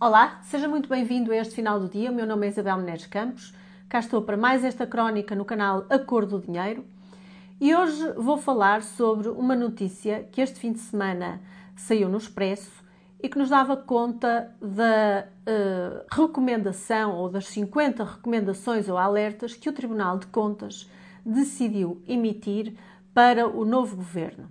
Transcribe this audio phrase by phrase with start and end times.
[0.00, 2.12] Olá, seja muito bem-vindo a este final do dia.
[2.12, 3.52] O meu nome é Isabel Menezes Campos.
[3.88, 6.84] Cá estou para mais esta crónica no canal A Cor do Dinheiro.
[7.60, 11.40] E hoje vou falar sobre uma notícia que este fim de semana
[11.74, 12.70] saiu no Expresso
[13.20, 19.68] e que nos dava conta da uh, recomendação ou das 50 recomendações ou alertas que
[19.68, 20.88] o Tribunal de Contas
[21.26, 22.72] decidiu emitir
[23.12, 24.48] para o novo governo.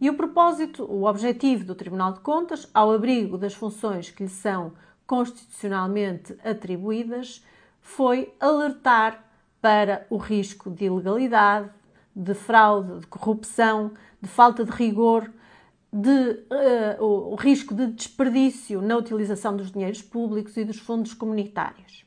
[0.00, 4.28] E o propósito, o objetivo do Tribunal de Contas, ao abrigo das funções que lhe
[4.28, 4.72] são
[5.06, 7.42] constitucionalmente atribuídas,
[7.80, 9.24] foi alertar
[9.60, 11.70] para o risco de ilegalidade,
[12.14, 15.30] de fraude, de corrupção, de falta de rigor,
[15.92, 22.04] de, uh, o risco de desperdício na utilização dos dinheiros públicos e dos fundos comunitários.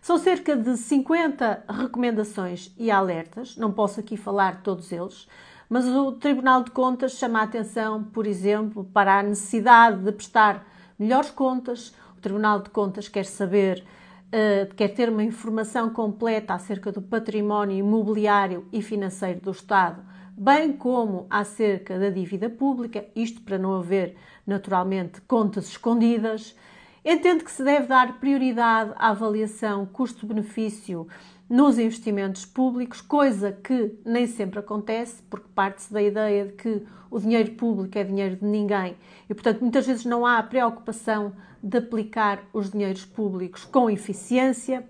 [0.00, 5.28] São cerca de 50 recomendações e alertas, não posso aqui falar todos eles,
[5.70, 10.66] mas o Tribunal de Contas chama a atenção, por exemplo, para a necessidade de prestar
[10.98, 11.94] melhores contas.
[12.18, 13.84] O Tribunal de Contas quer saber,
[14.26, 20.02] uh, quer ter uma informação completa acerca do património imobiliário e financeiro do Estado,
[20.36, 26.56] bem como acerca da dívida pública, isto para não haver, naturalmente, contas escondidas.
[27.04, 31.06] Entende que se deve dar prioridade à avaliação custo-benefício
[31.50, 37.18] nos investimentos públicos, coisa que nem sempre acontece, porque parte-se da ideia de que o
[37.18, 38.96] dinheiro público é dinheiro de ninguém
[39.28, 44.88] e, portanto, muitas vezes não há a preocupação de aplicar os dinheiros públicos com eficiência.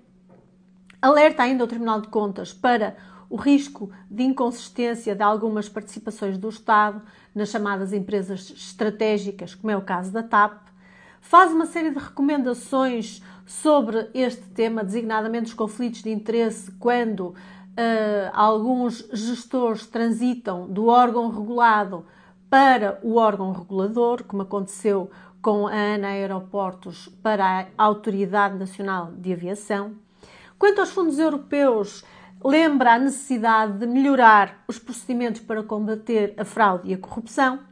[1.01, 2.95] Alerta ainda o Tribunal de Contas para
[3.31, 7.01] o risco de inconsistência de algumas participações do Estado
[7.35, 10.61] nas chamadas empresas estratégicas, como é o caso da TAP.
[11.21, 17.35] Faz uma série de recomendações sobre este tema, designadamente os conflitos de interesse, quando uh,
[18.33, 22.05] alguns gestores transitam do órgão regulado
[22.49, 25.11] para o órgão regulador, como aconteceu
[25.41, 29.93] com a ANA Aeroportos para a Autoridade Nacional de Aviação.
[30.59, 32.05] Quanto aos fundos europeus,
[32.45, 37.70] lembra a necessidade de melhorar os procedimentos para combater a fraude e a corrupção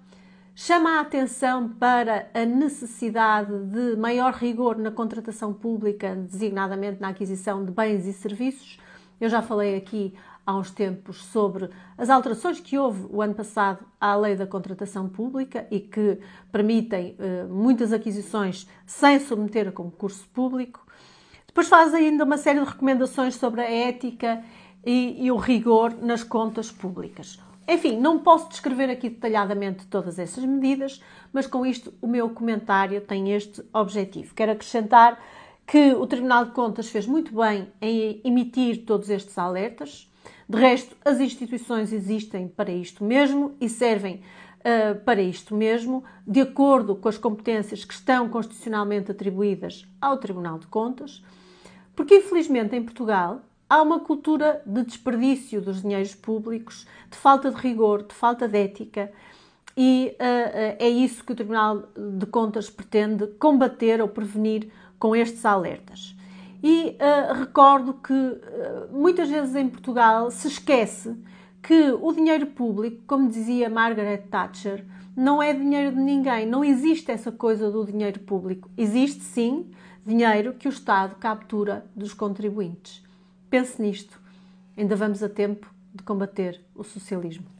[0.60, 7.64] chama a atenção para a necessidade de maior rigor na contratação pública, designadamente na aquisição
[7.64, 8.76] de bens e serviços.
[9.20, 10.12] Eu já falei aqui
[10.44, 15.08] há uns tempos sobre as alterações que houve o ano passado à lei da contratação
[15.08, 16.18] pública e que
[16.50, 20.84] permitem eh, muitas aquisições sem submeter a concurso público.
[21.46, 24.42] Depois faz ainda uma série de recomendações sobre a ética
[24.84, 27.38] e, e o rigor nas contas públicas.
[27.68, 32.98] Enfim, não posso descrever aqui detalhadamente todas essas medidas, mas com isto o meu comentário
[33.02, 34.34] tem este objetivo.
[34.34, 35.22] Quero acrescentar
[35.66, 40.10] que o Tribunal de Contas fez muito bem em emitir todos estes alertas.
[40.48, 44.22] De resto, as instituições existem para isto mesmo e servem
[44.60, 50.58] uh, para isto mesmo, de acordo com as competências que estão constitucionalmente atribuídas ao Tribunal
[50.58, 51.22] de Contas,
[51.94, 57.56] porque infelizmente em Portugal há uma cultura de desperdício dos dinheiros públicos, de falta de
[57.56, 59.12] rigor, de falta de ética,
[59.76, 64.68] e uh, é isso que o Tribunal de Contas pretende combater ou prevenir
[64.98, 66.16] com estes alertas.
[66.60, 68.38] E uh, recordo que uh,
[68.90, 71.16] muitas vezes em Portugal se esquece
[71.62, 76.44] que o dinheiro público, como dizia Margaret Thatcher, não é dinheiro de ninguém.
[76.44, 78.68] Não existe essa coisa do dinheiro público.
[78.76, 79.70] Existe sim
[80.04, 83.06] dinheiro que o Estado captura dos contribuintes.
[83.50, 84.20] Pense nisto.
[84.76, 87.57] Ainda vamos a tempo de combater o socialismo.